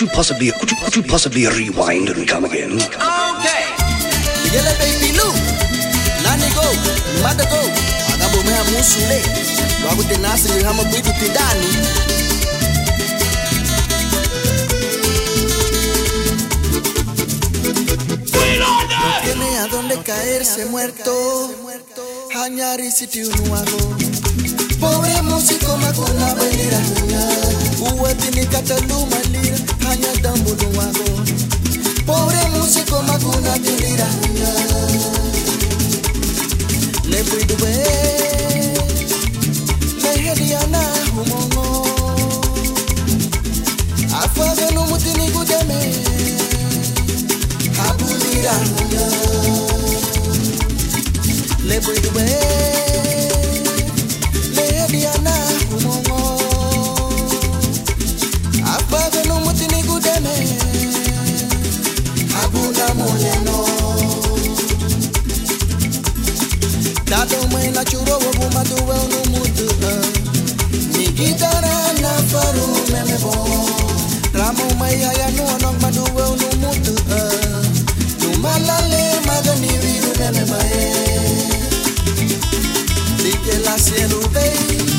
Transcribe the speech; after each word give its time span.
Could 0.00 0.08
you 0.08 0.16
possibly, 0.16 0.50
could 0.52 0.70
you, 0.70 0.76
could 0.82 0.96
you 0.96 1.02
possibly 1.02 1.46
rewind 1.46 2.08
and 2.08 2.26
come 2.26 2.46
again? 2.46 2.72
Okay. 2.72 3.64
Yele 4.52 4.72
baby 4.80 5.12
Lou, 5.12 5.28
nani 6.24 6.48
go, 6.56 6.64
mada 7.22 7.44
go, 7.44 7.60
agabomea 8.12 8.64
musule, 8.72 9.20
wakute 9.88 10.16
nasi 10.18 10.48
nilhama 10.52 10.84
kwitu 10.84 11.12
tindani. 11.20 11.66
tiene 19.24 19.58
a 19.58 19.66
dónde 19.66 19.98
caerse 20.02 20.64
muerto. 20.64 21.12
Añar 22.42 22.80
y 22.80 22.90
si 22.90 23.06
tiene 23.06 23.28
un 23.28 23.50
Pobre 24.80 25.20
músico, 25.22 25.76
me 25.76 25.92
con 25.92 26.18
la 26.18 26.32
venir 26.32 26.74
a 26.74 27.69
Uwezi 27.80 28.30
nikatatumalia 28.30 29.56
hanya 29.88 30.12
tambulu 30.22 30.78
wako 30.78 31.22
pobre 32.06 32.46
músico 32.56 33.02
maguna 33.02 33.02
musico 33.02 33.02
makuna 33.02 33.58
tiliranga 33.58 34.52
lepwidube 37.08 37.82
meheliana 40.02 40.84
humongo 41.16 41.86
afwazenu 44.24 44.80
mutini 44.80 45.30
kuteme 45.30 45.90
abuliranga 47.76 49.08
lepwidube 51.66 52.89
Tată 67.12 67.46
măi 67.52 67.70
la 67.74 67.82
ciurovă, 67.82 68.28
bu 68.38 68.46
mă 68.52 68.62
duă 68.68 68.96
nu 69.10 69.20
mută 69.30 69.92
Ni 70.96 71.04
eh. 71.04 71.10
gitara 71.14 71.76
na 72.02 72.12
faru 72.30 72.64
me 72.92 73.02
me 73.06 73.18
bo 73.22 73.34
Ramu 74.32 74.66
mai 74.78 74.96
haya 75.04 75.28
nu 75.36 75.44
anok 75.54 75.76
mă 75.82 75.88
duă 75.94 76.24
nu 76.62 76.72
mută 76.84 77.20
Nu 78.20 78.28
mă 78.42 78.52
la 78.66 78.78
le 78.90 79.02
mă 79.26 79.36
gani 79.44 79.66
viru 79.82 80.10
me 80.18 80.28
me 80.36 80.44
mai 80.50 80.68
eh. 80.82 81.34
Dike 83.22 83.54
la 83.64 83.74
sielu 83.84 84.20
vei 84.32 84.98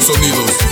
sonidos. 0.00 0.69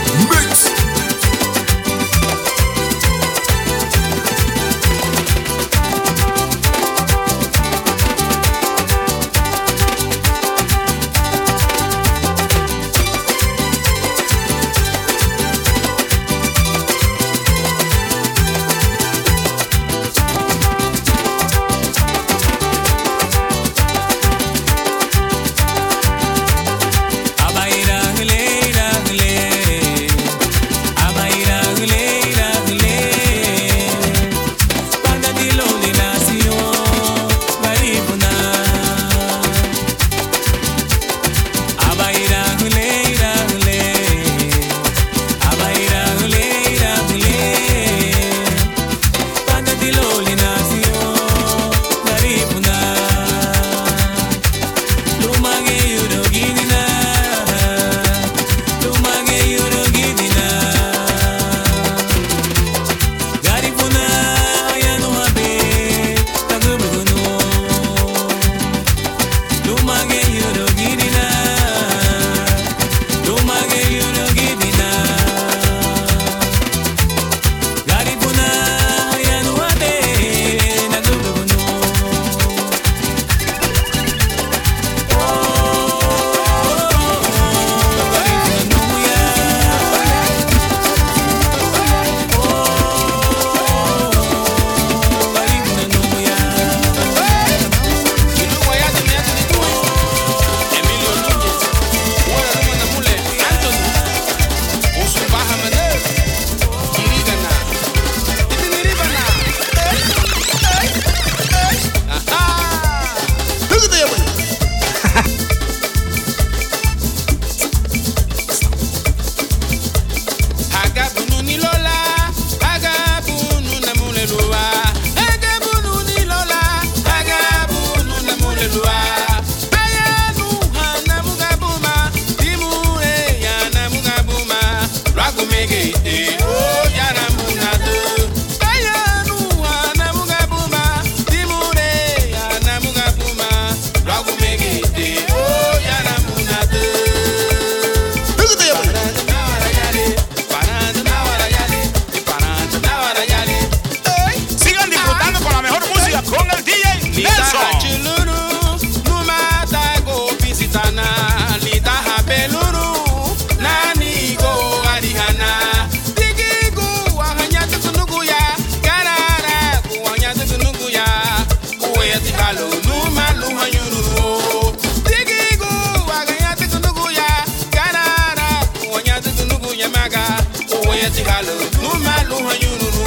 ye 181.03 181.11
tigalo 181.11 181.55
numa 181.83 182.15
luha 182.29 182.55
yunuru. 182.63 183.05